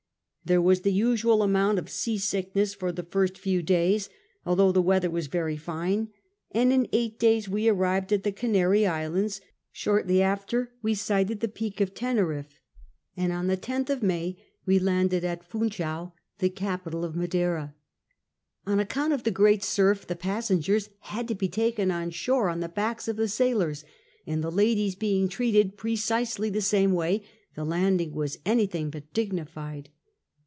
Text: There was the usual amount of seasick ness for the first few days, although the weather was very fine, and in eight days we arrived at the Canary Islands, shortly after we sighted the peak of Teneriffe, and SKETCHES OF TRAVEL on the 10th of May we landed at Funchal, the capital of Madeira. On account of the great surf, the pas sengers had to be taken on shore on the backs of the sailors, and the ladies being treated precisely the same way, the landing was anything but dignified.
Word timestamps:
There 0.43 0.59
was 0.61 0.81
the 0.81 0.91
usual 0.91 1.43
amount 1.43 1.77
of 1.77 1.87
seasick 1.89 2.55
ness 2.55 2.73
for 2.73 2.91
the 2.91 3.03
first 3.03 3.37
few 3.37 3.61
days, 3.61 4.09
although 4.43 4.71
the 4.71 4.81
weather 4.81 5.09
was 5.09 5.27
very 5.27 5.55
fine, 5.55 6.09
and 6.49 6.73
in 6.73 6.87
eight 6.91 7.19
days 7.19 7.47
we 7.47 7.69
arrived 7.69 8.11
at 8.11 8.23
the 8.23 8.31
Canary 8.31 8.87
Islands, 8.87 9.39
shortly 9.71 10.19
after 10.19 10.73
we 10.81 10.95
sighted 10.95 11.39
the 11.39 11.47
peak 11.47 11.79
of 11.79 11.93
Teneriffe, 11.93 12.59
and 13.15 13.29
SKETCHES 13.29 13.29
OF 13.29 13.29
TRAVEL 13.29 13.35
on 13.35 13.47
the 13.47 13.57
10th 13.57 13.89
of 13.95 14.03
May 14.03 14.37
we 14.65 14.79
landed 14.79 15.23
at 15.23 15.43
Funchal, 15.47 16.15
the 16.39 16.49
capital 16.49 17.05
of 17.05 17.15
Madeira. 17.15 17.75
On 18.65 18.79
account 18.79 19.13
of 19.13 19.23
the 19.23 19.29
great 19.31 19.63
surf, 19.63 20.07
the 20.07 20.15
pas 20.15 20.49
sengers 20.49 20.89
had 21.01 21.27
to 21.27 21.35
be 21.35 21.47
taken 21.49 21.91
on 21.91 22.09
shore 22.09 22.49
on 22.49 22.61
the 22.61 22.67
backs 22.67 23.07
of 23.07 23.15
the 23.15 23.29
sailors, 23.29 23.85
and 24.25 24.43
the 24.43 24.51
ladies 24.51 24.95
being 24.95 25.29
treated 25.29 25.77
precisely 25.77 26.49
the 26.49 26.61
same 26.61 26.93
way, 26.93 27.21
the 27.55 27.63
landing 27.63 28.13
was 28.15 28.39
anything 28.43 28.89
but 28.89 29.13
dignified. 29.13 29.89